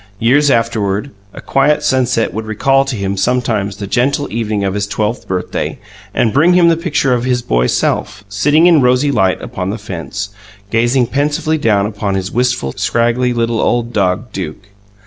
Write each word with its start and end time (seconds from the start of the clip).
Years 0.17 0.49
afterward, 0.49 1.11
a 1.31 1.41
quiet 1.41 1.83
sunset 1.83 2.33
would 2.33 2.47
recall 2.47 2.85
to 2.85 2.95
him 2.95 3.15
sometimes 3.15 3.77
the 3.77 3.85
gentle 3.85 4.27
evening 4.33 4.63
of 4.63 4.73
his 4.73 4.87
twelfth 4.87 5.27
birthday, 5.27 5.77
and 6.11 6.33
bring 6.33 6.55
him 6.55 6.69
the 6.69 6.75
picture 6.75 7.13
of 7.13 7.23
his 7.23 7.43
boy 7.43 7.67
self, 7.67 8.23
sitting 8.27 8.65
in 8.65 8.81
rosy 8.81 9.11
light 9.11 9.39
upon 9.43 9.69
the 9.69 9.77
fence, 9.77 10.29
gazing 10.71 11.05
pensively 11.05 11.59
down 11.59 11.85
upon 11.85 12.15
his 12.15 12.31
wistful, 12.31 12.73
scraggly, 12.75 13.31
little 13.31 13.61
old 13.61 13.93
dog, 13.93 14.31
Duke. 14.31 14.69